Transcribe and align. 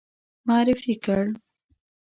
معرفي 0.47 0.93
کړ. 1.03 1.21